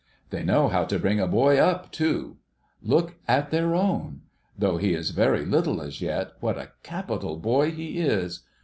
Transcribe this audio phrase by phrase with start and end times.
[0.31, 2.37] They know how to bring a boy up, too.
[2.81, 4.21] Look at their own!
[4.57, 8.39] Though he is very little as yet, what a capital boy he is